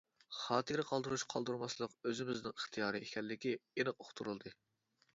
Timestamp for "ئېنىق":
3.63-4.03